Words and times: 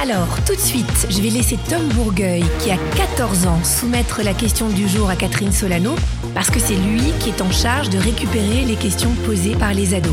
Alors, 0.00 0.38
tout 0.44 0.54
de 0.54 0.60
suite, 0.60 1.06
je 1.08 1.22
vais 1.22 1.30
laisser 1.30 1.56
Tom 1.68 1.88
Bourgueil, 1.90 2.44
qui 2.60 2.70
a 2.70 2.76
14 2.96 3.46
ans, 3.46 3.62
soumettre 3.62 4.22
la 4.22 4.34
question 4.34 4.68
du 4.68 4.88
jour 4.88 5.08
à 5.08 5.16
Catherine 5.16 5.52
Solano, 5.52 5.94
parce 6.34 6.50
que 6.50 6.58
c'est 6.58 6.74
lui 6.74 7.12
qui 7.20 7.30
est 7.30 7.40
en 7.40 7.50
charge 7.50 7.90
de 7.90 7.98
récupérer 7.98 8.64
les 8.64 8.74
questions 8.74 9.12
posées 9.24 9.54
par 9.54 9.72
les 9.72 9.94
ados. 9.94 10.12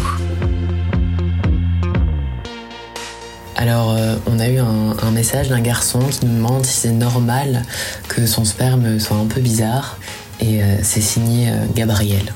Alors, 3.58 3.92
euh, 3.92 4.16
on 4.28 4.40
a 4.40 4.48
eu 4.48 4.60
un, 4.60 5.12
message 5.12 5.50
d'un 5.50 5.62
garçon 5.62 6.00
qui 6.00 6.26
nous 6.26 6.36
demande 6.36 6.66
si 6.66 6.74
c'est 6.74 6.92
normal 6.92 7.64
que 8.08 8.26
son 8.26 8.46
sperme 8.46 9.00
soit 9.00 9.18
un 9.18 9.26
peu 9.26 9.42
bizarre, 9.42 9.98
et 10.40 10.64
euh, 10.64 10.78
c'est 10.84 11.02
signé 11.02 11.50
euh, 11.50 11.66
Gabriel. 11.76 12.34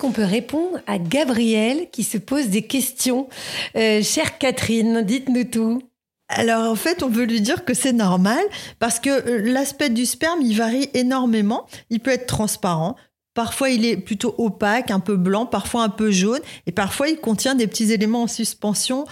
Qu'on 0.00 0.12
peut 0.12 0.24
répondre 0.24 0.80
à 0.86 0.96
Gabriel 0.96 1.90
qui 1.90 2.04
se 2.04 2.16
pose 2.16 2.48
des 2.48 2.62
questions 2.62 3.28
Euh, 3.76 4.02
Chère 4.02 4.38
Catherine, 4.38 5.02
dites-nous 5.02 5.44
tout. 5.44 5.82
Alors 6.28 6.72
en 6.72 6.74
fait, 6.74 7.02
on 7.02 7.10
veut 7.10 7.24
lui 7.24 7.42
dire 7.42 7.66
que 7.66 7.74
c'est 7.74 7.92
normal 7.92 8.42
parce 8.78 8.98
que 8.98 9.10
euh, 9.10 9.42
l'aspect 9.52 9.90
du 9.90 10.06
sperme, 10.06 10.40
il 10.40 10.56
varie 10.56 10.88
énormément. 10.94 11.66
Il 11.90 12.00
peut 12.00 12.12
être 12.12 12.26
transparent. 12.26 12.96
Parfois, 13.34 13.68
il 13.68 13.84
est 13.84 13.98
plutôt 13.98 14.34
opaque, 14.38 14.90
un 14.90 15.00
peu 15.00 15.16
blanc, 15.16 15.44
parfois 15.44 15.82
un 15.82 15.90
peu 15.90 16.10
jaune, 16.10 16.40
et 16.66 16.72
parfois, 16.72 17.08
il 17.08 17.18
contient 17.18 17.54
des 17.54 17.66
petits 17.66 17.92
éléments 17.92 18.22
en 18.22 18.26
suspension 18.26 19.04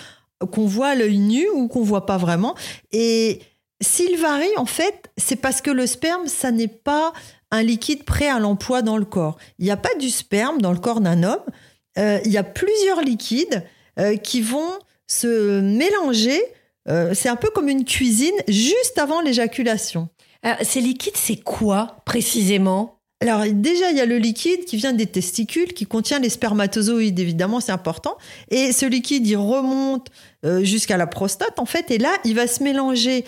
qu'on 0.53 0.67
voit 0.67 0.89
à 0.89 0.95
l'œil 0.95 1.19
nu 1.19 1.47
ou 1.51 1.69
qu'on 1.69 1.83
voit 1.83 2.07
pas 2.07 2.17
vraiment. 2.17 2.55
Et 2.93 3.41
s'il 3.83 4.17
varie, 4.17 4.57
en 4.57 4.67
fait, 4.67 5.11
c'est 5.19 5.37
parce 5.37 5.61
que 5.61 5.71
le 5.71 5.87
sperme, 5.87 6.27
ça 6.29 6.51
n'est 6.51 6.67
pas 6.67 7.13
un 7.51 7.63
liquide 7.63 8.05
prêt 8.05 8.29
à 8.29 8.39
l'emploi 8.39 8.83
dans 8.83 8.97
le 8.97 9.05
corps. 9.05 9.39
Il 9.59 9.65
n'y 9.65 9.71
a 9.71 9.77
pas 9.77 9.95
du 9.99 10.11
sperme 10.11 10.61
dans 10.61 10.73
le 10.73 10.79
corps 10.79 11.01
d'un 11.01 11.23
homme. 11.23 11.45
Euh, 11.99 12.21
il 12.25 12.31
y 12.31 12.37
a 12.37 12.45
plusieurs 12.45 13.01
liquides 13.01 13.65
euh, 13.99 14.17
qui 14.17 14.41
vont 14.41 14.79
se 15.07 15.61
mélanger. 15.61 16.41
Euh, 16.89 17.15
c'est 17.15 17.29
un 17.29 17.37
peu 17.37 17.51
comme 17.51 17.69
une 17.69 17.85
cuisine 17.85 18.35
juste 18.49 18.99
avant 18.99 19.21
l'éjaculation. 19.21 20.09
Ces 20.63 20.81
liquides, 20.81 21.17
c'est 21.17 21.43
quoi 21.43 21.97
précisément? 22.07 23.01
Alors 23.21 23.43
déjà, 23.53 23.91
il 23.91 23.97
y 23.97 24.01
a 24.01 24.07
le 24.07 24.19
liquide 24.19 24.65
qui 24.67 24.77
vient 24.77 24.93
des 24.93 25.07
testicules, 25.07 25.73
qui 25.73 25.85
contient 25.85 26.21
les 26.21 26.29
spermatozoïdes, 26.29 27.19
évidemment, 27.19 27.59
c'est 27.59 27.73
important. 27.73 28.17
Et 28.53 28.71
ce 28.71 28.87
liquide, 28.87 29.27
il 29.27 29.37
remonte 29.37 30.13
jusqu'à 30.63 30.97
la 30.97 31.09
prostate, 31.09 31.59
en 31.59 31.67
fait, 31.67 31.91
et 31.91 31.99
là, 31.99 32.11
il 32.25 32.37
va 32.37 32.47
se 32.47 32.63
mélanger 32.63 33.25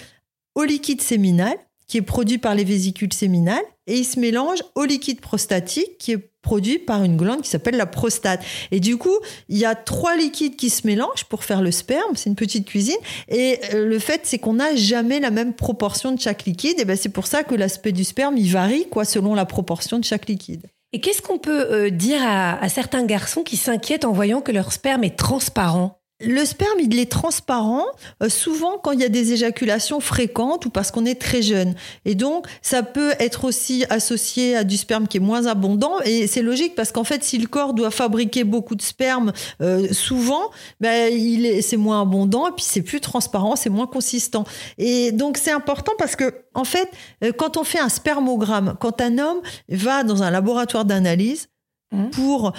au 0.54 0.62
liquide 0.62 1.02
séminal, 1.02 1.56
qui 1.90 1.96
est 1.96 2.02
produit 2.02 2.38
par 2.38 2.54
les 2.54 2.62
vésicules 2.62 3.12
séminales, 3.12 3.64
et 3.88 3.98
il 3.98 4.04
se 4.04 4.20
mélange 4.20 4.62
au 4.76 4.84
liquide 4.84 5.20
prostatique, 5.20 5.98
qui 5.98 6.12
est 6.12 6.30
produit 6.40 6.78
par 6.78 7.02
une 7.02 7.16
glande 7.16 7.42
qui 7.42 7.50
s'appelle 7.50 7.76
la 7.76 7.84
prostate. 7.84 8.44
Et 8.70 8.78
du 8.78 8.96
coup, 8.96 9.18
il 9.48 9.58
y 9.58 9.64
a 9.64 9.74
trois 9.74 10.16
liquides 10.16 10.54
qui 10.54 10.70
se 10.70 10.86
mélangent 10.86 11.24
pour 11.24 11.42
faire 11.42 11.62
le 11.62 11.72
sperme, 11.72 12.14
c'est 12.14 12.30
une 12.30 12.36
petite 12.36 12.64
cuisine, 12.64 12.94
et 13.26 13.58
euh, 13.74 13.86
le 13.86 13.98
fait, 13.98 14.20
c'est 14.22 14.38
qu'on 14.38 14.54
n'a 14.54 14.76
jamais 14.76 15.18
la 15.18 15.32
même 15.32 15.52
proportion 15.52 16.12
de 16.12 16.20
chaque 16.20 16.44
liquide, 16.44 16.78
et 16.78 16.84
ben 16.84 16.96
c'est 16.96 17.08
pour 17.08 17.26
ça 17.26 17.42
que 17.42 17.56
l'aspect 17.56 17.90
du 17.90 18.04
sperme, 18.04 18.38
il 18.38 18.48
varie, 18.52 18.86
quoi, 18.88 19.04
selon 19.04 19.34
la 19.34 19.44
proportion 19.44 19.98
de 19.98 20.04
chaque 20.04 20.28
liquide. 20.28 20.66
Et 20.92 21.00
qu'est-ce 21.00 21.22
qu'on 21.22 21.38
peut 21.38 21.72
euh, 21.72 21.90
dire 21.90 22.20
à, 22.22 22.62
à 22.62 22.68
certains 22.68 23.04
garçons 23.04 23.42
qui 23.42 23.56
s'inquiètent 23.56 24.04
en 24.04 24.12
voyant 24.12 24.42
que 24.42 24.52
leur 24.52 24.72
sperme 24.72 25.02
est 25.02 25.18
transparent? 25.18 25.99
Le 26.20 26.44
sperme, 26.44 26.80
il 26.80 26.98
est 26.98 27.10
transparent, 27.10 27.84
euh, 28.22 28.28
souvent 28.28 28.78
quand 28.78 28.92
il 28.92 29.00
y 29.00 29.04
a 29.04 29.08
des 29.08 29.32
éjaculations 29.32 30.00
fréquentes 30.00 30.66
ou 30.66 30.70
parce 30.70 30.90
qu'on 30.90 31.06
est 31.06 31.20
très 31.20 31.42
jeune. 31.42 31.74
Et 32.04 32.14
donc, 32.14 32.46
ça 32.62 32.82
peut 32.82 33.12
être 33.18 33.44
aussi 33.44 33.84
associé 33.90 34.56
à 34.56 34.64
du 34.64 34.76
sperme 34.76 35.08
qui 35.08 35.16
est 35.16 35.20
moins 35.20 35.46
abondant. 35.46 36.00
Et 36.04 36.26
c'est 36.26 36.42
logique 36.42 36.74
parce 36.74 36.92
qu'en 36.92 37.04
fait, 37.04 37.24
si 37.24 37.38
le 37.38 37.46
corps 37.46 37.74
doit 37.74 37.90
fabriquer 37.90 38.44
beaucoup 38.44 38.74
de 38.74 38.82
sperme 38.82 39.32
euh, 39.60 39.88
souvent, 39.92 40.50
ben, 40.80 41.12
il 41.12 41.46
est, 41.46 41.62
c'est 41.62 41.76
moins 41.76 42.02
abondant 42.02 42.48
et 42.48 42.52
puis 42.52 42.64
c'est 42.66 42.82
plus 42.82 43.00
transparent, 43.00 43.56
c'est 43.56 43.70
moins 43.70 43.86
consistant. 43.86 44.44
Et 44.78 45.12
donc, 45.12 45.38
c'est 45.38 45.52
important 45.52 45.92
parce 45.98 46.16
que, 46.16 46.34
en 46.54 46.64
fait, 46.64 46.90
euh, 47.24 47.32
quand 47.32 47.56
on 47.56 47.64
fait 47.64 47.80
un 47.80 47.88
spermogramme, 47.88 48.76
quand 48.80 49.00
un 49.00 49.18
homme 49.18 49.40
va 49.68 50.04
dans 50.04 50.22
un 50.22 50.30
laboratoire 50.30 50.84
d'analyse 50.84 51.48
Mhm. 51.92 52.10
pour 52.10 52.52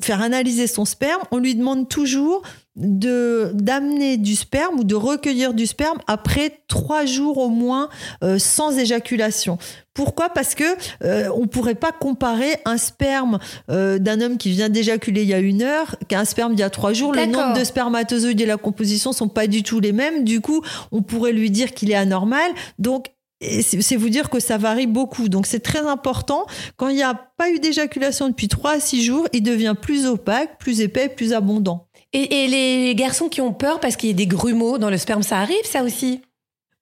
faire 0.00 0.22
analyser 0.22 0.66
son 0.66 0.84
sperme, 0.84 1.22
on 1.30 1.38
lui 1.38 1.54
demande 1.54 1.88
toujours 1.88 2.42
de 2.76 3.50
d'amener 3.54 4.16
du 4.16 4.36
sperme 4.36 4.80
ou 4.80 4.84
de 4.84 4.94
recueillir 4.94 5.52
du 5.52 5.66
sperme 5.66 5.98
après 6.06 6.60
trois 6.68 7.04
jours 7.04 7.38
au 7.38 7.48
moins 7.48 7.88
euh, 8.22 8.38
sans 8.38 8.78
éjaculation. 8.78 9.58
Pourquoi? 9.94 10.28
Parce 10.28 10.54
que 10.54 10.64
euh, 11.02 11.28
on 11.34 11.48
pourrait 11.48 11.74
pas 11.74 11.90
comparer 11.90 12.60
un 12.64 12.78
sperme 12.78 13.40
euh, 13.68 13.98
d'un 13.98 14.20
homme 14.20 14.38
qui 14.38 14.50
vient 14.50 14.68
d'éjaculer 14.68 15.22
il 15.22 15.28
y 15.28 15.34
a 15.34 15.40
une 15.40 15.62
heure 15.62 15.96
qu'un 16.06 16.24
sperme 16.24 16.54
d'il 16.54 16.60
y 16.60 16.64
a 16.64 16.70
trois 16.70 16.92
jours. 16.92 17.12
Le 17.12 17.26
nombre 17.26 17.58
de 17.58 17.64
spermatozoïdes 17.64 18.40
et 18.40 18.46
la 18.46 18.58
composition 18.58 19.12
sont 19.12 19.28
pas 19.28 19.48
du 19.48 19.64
tout 19.64 19.80
les 19.80 19.92
mêmes. 19.92 20.22
Du 20.22 20.40
coup, 20.40 20.62
on 20.92 21.02
pourrait 21.02 21.32
lui 21.32 21.50
dire 21.50 21.74
qu'il 21.74 21.90
est 21.90 21.96
anormal. 21.96 22.52
Donc 22.78 23.06
c'est 23.40 23.96
vous 23.96 24.08
dire 24.08 24.30
que 24.30 24.40
ça 24.40 24.58
varie 24.58 24.86
beaucoup. 24.86 25.28
Donc 25.28 25.46
c'est 25.46 25.60
très 25.60 25.80
important. 25.86 26.46
Quand 26.76 26.88
il 26.88 26.96
n'y 26.96 27.02
a 27.02 27.14
pas 27.14 27.50
eu 27.50 27.58
d'éjaculation 27.58 28.28
depuis 28.28 28.48
3 28.48 28.72
à 28.72 28.80
6 28.80 29.02
jours, 29.02 29.28
il 29.32 29.42
devient 29.42 29.74
plus 29.80 30.06
opaque, 30.06 30.58
plus 30.58 30.80
épais, 30.80 31.08
plus 31.08 31.32
abondant. 31.32 31.86
et, 32.12 32.44
et 32.44 32.48
les 32.48 32.94
garçons 32.94 33.28
qui 33.28 33.40
ont 33.40 33.52
peur 33.52 33.80
parce 33.80 33.96
qu'il 33.96 34.08
y 34.08 34.12
a 34.12 34.16
des 34.16 34.26
grumeaux 34.26 34.78
dans 34.78 34.90
le 34.90 34.98
sperme, 34.98 35.22
ça 35.22 35.38
arrive 35.38 35.64
ça 35.64 35.82
aussi? 35.82 36.20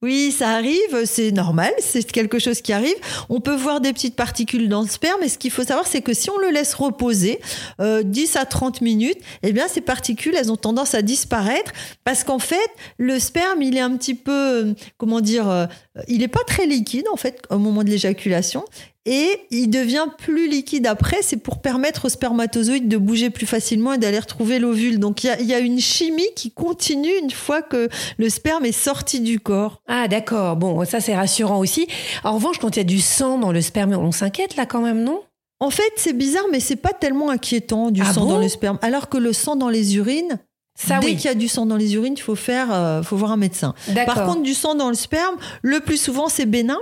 Oui, 0.03 0.31
ça 0.31 0.51
arrive, 0.51 1.07
c'est 1.07 1.31
normal, 1.33 1.73
c'est 1.79 2.05
quelque 2.05 2.39
chose 2.39 2.61
qui 2.61 2.75
arrive. 2.75 2.97
On 3.31 3.41
peut 3.41 3.57
voir 3.57 3.81
des 3.81 3.95
petites 3.95 4.15
particules 4.15 4.69
dans 4.69 4.83
le 4.83 4.89
sperme, 4.89 5.17
mais 5.23 5.29
ce 5.31 5.39
qu'il 5.39 5.51
faut 5.51 5.65
savoir, 5.65 5.87
c'est 5.87 6.03
que 6.03 6.13
si 6.13 6.29
on 6.29 6.37
le 6.37 6.51
laisse 6.51 6.75
reposer 6.75 7.41
euh, 7.81 8.03
10 8.03 8.37
à 8.37 8.45
30 8.45 8.83
minutes, 8.83 9.19
eh 9.43 9.53
bien, 9.53 9.69
ces 9.69 9.81
particules, 9.81 10.35
elles 10.37 10.53
ont 10.53 10.57
tendance 10.57 10.95
à 10.95 11.01
disparaître 11.01 11.73
parce 12.05 12.25
qu'en 12.25 12.39
fait, 12.39 12.71
le 12.99 13.19
sperme, 13.19 13.63
il 13.63 13.75
est 13.75 13.81
un 13.81 13.97
petit 13.97 14.15
peu, 14.15 14.33
euh, 14.33 14.75
comment 14.99 15.23
dire, 15.23 15.49
euh, 15.49 15.65
il 16.09 16.19
n'est 16.19 16.29
pas 16.29 16.45
très 16.47 16.67
liquide, 16.67 17.07
en 17.11 17.17
fait, 17.17 17.43
au 17.49 17.59
moment 17.59 17.83
de 17.83 17.89
l'éjaculation. 17.89 18.65
Et 19.09 19.47
il 19.53 19.69
devient 19.71 20.07
plus 20.19 20.49
liquide 20.49 20.87
après, 20.89 21.19
c'est 21.23 21.37
pour 21.37 21.63
permettre 21.63 22.07
aux 22.07 22.09
spermatozoïdes 22.09 22.89
de 22.89 22.97
bouger 22.97 23.31
plus 23.31 23.47
facilement 23.47 23.93
et 23.93 23.99
d'aller 23.99 24.19
retrouver 24.19 24.59
l'ovule. 24.59 24.99
Donc 24.99 25.23
il 25.23 25.29
y 25.29 25.31
a, 25.31 25.41
il 25.41 25.47
y 25.47 25.55
a 25.55 25.61
une 25.61 25.79
chimie 25.79 26.27
qui 26.35 26.51
continue 26.51 27.17
une 27.23 27.31
fois 27.31 27.63
que 27.63 27.89
le 28.19 28.29
sperme 28.29 28.65
est 28.65 28.73
sorti 28.73 29.21
du 29.21 29.39
corps. 29.39 29.81
Ah 29.87 30.09
d'accord, 30.09 30.57
bon 30.57 30.85
ça 30.85 31.01
c'est 31.01 31.15
rassurant 31.15 31.61
aussi. 31.61 31.87
En 32.25 32.35
revanche, 32.35 32.59
quand 32.59 32.75
il 32.75 32.81
y 32.81 32.81
a 32.81 32.85
du 32.85 33.01
sang 33.01 33.39
dans 33.39 33.53
le 33.53 33.61
sperme, 33.61 33.93
on 33.95 34.11
s'inquiète 34.11 34.57
là 34.57 34.67
quand 34.67 34.81
même, 34.83 35.03
non? 35.05 35.21
En 35.61 35.71
fait, 35.71 35.91
c'est 35.97 36.13
bizarre, 36.13 36.45
mais 36.53 36.61
c'est 36.61 36.77
pas 36.77 36.93
tellement 36.93 37.31
inquiétant 37.31 37.91
du 37.91 38.03
Ah 38.05 38.13
sang 38.13 38.23
bon? 38.25 38.31
dans 38.33 38.39
le 38.41 38.49
sperme. 38.49 38.79
Alors 38.83 39.09
que 39.09 39.17
le 39.19 39.33
sang 39.33 39.57
dans 39.57 39.71
les 39.71 39.97
urines, 39.97 40.39
Ça 40.77 40.99
dès 40.99 41.07
oui. 41.07 41.17
qu'il 41.17 41.25
y 41.27 41.29
a 41.29 41.35
du 41.35 41.49
sang 41.49 41.65
dans 41.65 41.77
les 41.77 41.95
urines, 41.95 42.15
il 42.15 42.21
faut 42.21 42.35
faire, 42.35 42.69
euh, 42.75 43.03
faut 43.03 43.17
voir 43.17 43.31
un 43.33 43.39
médecin. 43.39 43.73
Par 44.05 44.27
contre, 44.27 44.43
du 44.43 44.53
sang 44.53 44.75
dans 44.75 44.89
le 44.91 44.95
sperme, 44.95 45.37
le 45.63 45.81
plus 45.81 45.97
souvent, 45.97 46.29
c'est 46.29 46.45
bénin. 46.45 46.77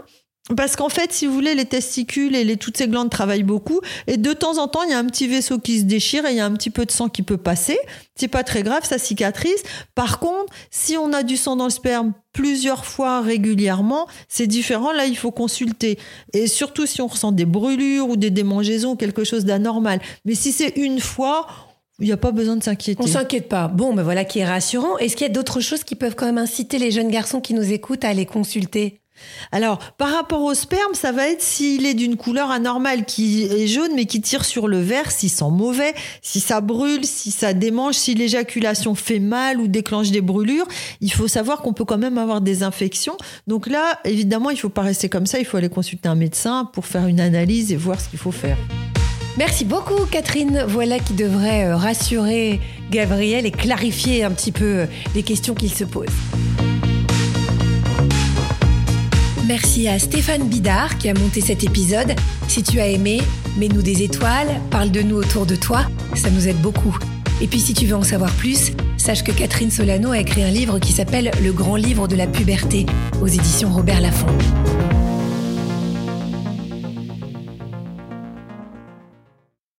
Parce 0.57 0.77
qu'en 0.77 0.91
fait, 0.91 1.11
si 1.11 1.27
vous 1.27 1.33
voulez, 1.33 1.55
les 1.55 1.65
testicules 1.65 2.37
et 2.37 2.45
les, 2.45 2.59
toutes 2.59 2.77
ces 2.77 2.87
glandes 2.87 3.09
travaillent 3.09 3.43
beaucoup. 3.43 3.81
Et 4.07 4.19
de 4.19 4.35
temps 4.35 4.59
en 4.59 4.69
temps, 4.69 4.83
il 4.83 4.91
y 4.91 4.93
a 4.93 4.99
un 4.99 5.07
petit 5.07 5.27
vaisseau 5.27 5.59
qui 5.59 5.81
se 5.81 5.85
déchire 5.85 6.27
et 6.27 6.33
il 6.33 6.37
y 6.37 6.41
a 6.41 6.45
un 6.45 6.53
petit 6.53 6.69
peu 6.69 6.85
de 6.85 6.91
sang 6.91 7.09
qui 7.09 7.23
peut 7.23 7.39
passer. 7.39 7.79
C'est 8.15 8.29
pas 8.29 8.45
très 8.45 8.63
grave, 8.63 8.85
ça 8.85 8.99
cicatrise. 8.99 9.63
Par 9.95 10.19
contre, 10.19 10.53
si 10.71 10.99
on 10.99 11.15
a 11.15 11.23
du 11.23 11.39
sang 11.39 11.57
dans 11.57 11.65
le 11.65 11.71
sperme 11.71 12.13
plusieurs 12.35 12.85
fois 12.85 13.23
régulièrement, 13.23 14.07
c'est 14.29 14.47
différent. 14.47 14.93
Là, 14.93 15.07
il 15.07 15.17
faut 15.17 15.31
consulter. 15.31 15.99
Et 16.35 16.47
surtout 16.47 16.85
si 16.85 17.01
on 17.01 17.07
ressent 17.07 17.33
des 17.33 17.47
brûlures 17.47 18.11
ou 18.11 18.17
des 18.17 18.31
démangeaisons 18.31 18.93
ou 18.93 18.97
quelque 18.97 19.25
chose 19.25 19.47
d'anormal. 19.47 20.01
Mais 20.27 20.35
si 20.35 20.53
c'est 20.53 20.77
une 20.77 21.01
fois, 21.01 21.47
il 22.01 22.05
n'y 22.05 22.13
a 22.13 22.19
pas 22.19 22.33
besoin 22.33 22.57
de 22.57 22.63
s'inquiéter. 22.63 23.03
On 23.03 23.07
s'inquiète 23.07 23.49
pas. 23.49 23.69
Bon, 23.69 23.95
ben 23.95 24.03
voilà 24.03 24.27
qui 24.27 24.41
est 24.41 24.47
rassurant. 24.47 24.99
Est-ce 24.99 25.17
qu'il 25.17 25.27
y 25.27 25.31
a 25.31 25.33
d'autres 25.33 25.61
choses 25.61 25.85
qui 25.85 25.95
peuvent 25.95 26.17
quand 26.17 26.27
même 26.27 26.37
inciter 26.37 26.77
les 26.79 26.91
jeunes 26.91 27.11
garçons 27.11 27.41
qui 27.41 27.55
nous 27.55 27.73
écoutent 27.73 28.05
à 28.05 28.09
aller 28.09 28.27
consulter? 28.27 29.01
Alors, 29.53 29.79
par 29.97 30.13
rapport 30.13 30.43
au 30.43 30.55
sperme, 30.55 30.95
ça 30.95 31.13
va 31.13 31.29
être 31.29 31.43
s'il 31.43 31.87
est 31.87 31.95
d'une 31.95 32.17
couleur 32.17 32.51
anormale, 32.51 33.05
qui 33.05 33.45
est 33.45 33.67
jaune 33.67 33.93
mais 33.95 34.07
qui 34.07 34.21
tire 34.21 34.45
sur 34.45 34.69
le 34.69 34.81
vert, 34.81 35.11
s'il 35.11 35.31
sent 35.31 35.51
mauvais, 35.51 35.95
si 36.23 36.41
ça 36.41 36.61
brûle, 36.61 37.05
si 37.05 37.31
ça 37.31 37.53
démange, 37.53 37.95
si 37.95 38.15
l'éjaculation 38.15 38.95
fait 38.95 39.21
mal 39.21 39.61
ou 39.61 39.69
déclenche 39.69 40.11
des 40.11 40.21
brûlures. 40.21 40.67
Il 41.01 41.13
faut 41.13 41.29
savoir 41.29 41.63
qu'on 41.63 41.73
peut 41.73 41.85
quand 41.85 41.99
même 41.99 42.19
avoir 42.19 42.41
des 42.41 42.63
infections. 42.63 43.17
Donc 43.47 43.67
là, 43.67 44.01
évidemment, 44.05 44.51
il 44.51 44.55
ne 44.55 44.61
faut 44.61 44.69
pas 44.69 44.83
rester 44.83 45.09
comme 45.09 45.27
ça. 45.27 45.39
Il 45.39 45.45
faut 45.45 45.57
aller 45.57 45.69
consulter 45.69 46.09
un 46.09 46.15
médecin 46.15 46.69
pour 46.73 46.87
faire 46.87 47.07
une 47.07 47.21
analyse 47.21 47.73
et 47.73 47.77
voir 47.77 48.01
ce 48.01 48.09
qu'il 48.09 48.19
faut 48.19 48.33
faire. 48.33 48.57
Merci 49.37 49.65
beaucoup 49.65 50.07
Catherine. 50.11 50.65
Voilà 50.69 51.01
qui 51.01 51.13
devrait 51.13 51.65
euh, 51.65 51.77
rassurer 51.77 52.61
Gabriel 52.91 53.47
et 53.47 53.51
clarifier 53.51 54.23
un 54.23 54.31
petit 54.31 54.53
peu 54.53 54.65
euh, 54.65 54.87
les 55.17 55.25
questions 55.25 55.55
qu'il 55.55 55.73
se 55.73 55.85
pose. 55.85 56.07
Merci 59.47 59.89
à 59.89 59.99
Stéphane 59.99 60.49
Bidard 60.49 60.97
qui 60.97 61.11
a 61.11 61.15
monté 61.15 61.43
cet 61.43 61.65
épisode. 61.65 62.15
Si 62.49 62.63
tu 62.63 62.81
as 62.81 62.89
aimé, 62.89 63.21
mets-nous 63.59 63.83
des 63.83 64.03
étoiles, 64.03 64.49
parle 64.71 64.91
de 64.91 65.03
nous 65.03 65.17
autour 65.17 65.45
de 65.45 65.55
toi, 65.55 65.83
ça 66.15 66.31
nous 66.31 66.49
aide 66.49 66.61
beaucoup. 66.63 66.97
Et 67.43 67.47
puis 67.47 67.61
si 67.61 67.75
tu 67.75 67.85
veux 67.85 67.97
en 67.97 68.03
savoir 68.03 68.31
plus, 68.33 68.73
sache 68.97 69.23
que 69.23 69.33
Catherine 69.33 69.71
Solano 69.71 70.13
a 70.13 70.19
écrit 70.19 70.43
un 70.43 70.51
livre 70.51 70.79
qui 70.79 70.93
s'appelle 70.93 71.31
Le 71.43 71.53
grand 71.53 71.77
livre 71.77 72.09
de 72.09 72.17
la 72.17 72.27
puberté 72.27 72.87
aux 73.21 73.27
éditions 73.27 73.71
Robert 73.71 74.01
Laffont. 74.01 74.35